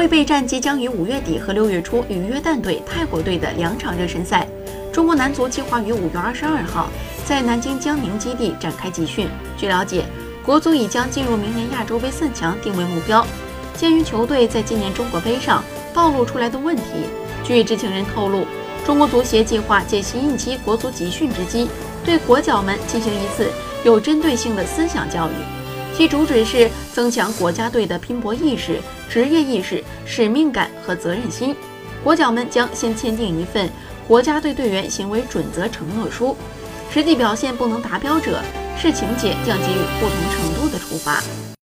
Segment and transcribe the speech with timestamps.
[0.00, 4.48] 为备战即将于五月底和六月初与约旦队、泰国队的两场热身赛。
[4.90, 6.88] 中国男足计划于五月二十二号
[7.26, 9.28] 在南京江宁基地展开集训。
[9.58, 10.06] 据了解，
[10.42, 13.26] 国足已将进入明年亚洲杯四强定为目标。
[13.76, 17.04] 鉴于球队在今年中国杯上暴露出来的问题，
[17.44, 18.46] 据知情人透露，
[18.86, 21.68] 中国足协计划借新一期国足集训之机，
[22.06, 23.50] 对国脚们进行一次
[23.84, 25.32] 有针对性的思想教育，
[25.96, 31.54] 其主旨是增强国家队的拼搏意识、职业意识、使命感和责任心。
[32.02, 33.68] 国脚们将先签订一份
[34.08, 36.34] 国家队队员行为准则承诺书，
[36.90, 38.40] 实际表现不能达标者，
[38.80, 41.22] 视情节将给予不同程度的处罚。